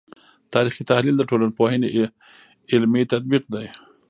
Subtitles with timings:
[0.53, 1.87] تاریخي تحلیل د ټولنپوهنې
[2.71, 3.67] علمي تطبیق دی.